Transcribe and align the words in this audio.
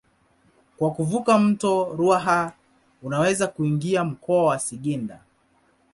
Kwa 0.77 0.91
kuvuka 0.91 1.37
mto 1.39 1.95
Ruaha 1.97 2.53
unaweza 3.01 3.47
kuingia 3.47 4.03
mkoa 4.03 4.45
wa 4.45 4.59
Singida. 4.59 5.19